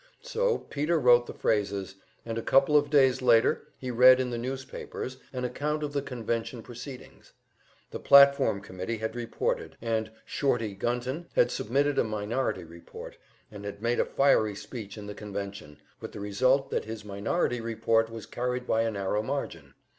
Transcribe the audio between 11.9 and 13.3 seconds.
a minority report,